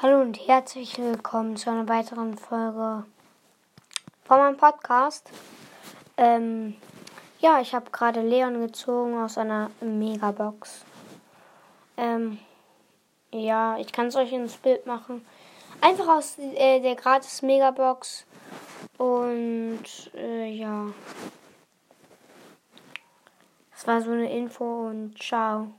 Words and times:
Hallo 0.00 0.20
und 0.20 0.38
herzlich 0.46 0.96
willkommen 0.98 1.56
zu 1.56 1.70
einer 1.70 1.88
weiteren 1.88 2.38
Folge 2.38 3.04
von 4.22 4.38
meinem 4.38 4.56
Podcast. 4.56 5.28
Ähm, 6.16 6.76
ja, 7.40 7.60
ich 7.60 7.74
habe 7.74 7.90
gerade 7.90 8.20
Leon 8.20 8.60
gezogen 8.60 9.18
aus 9.18 9.36
einer 9.38 9.72
Megabox. 9.80 10.84
Ähm, 11.96 12.38
ja, 13.32 13.76
ich 13.78 13.90
kann 13.90 14.06
es 14.06 14.14
euch 14.14 14.32
ins 14.32 14.56
Bild 14.58 14.86
machen. 14.86 15.26
Einfach 15.80 16.06
aus 16.06 16.38
äh, 16.38 16.78
der 16.78 16.94
gratis 16.94 17.42
Megabox. 17.42 18.24
Und 18.98 19.82
äh, 20.14 20.48
ja. 20.48 20.86
Das 23.72 23.84
war 23.88 24.00
so 24.00 24.12
eine 24.12 24.32
Info 24.32 24.86
und 24.90 25.20
ciao. 25.20 25.72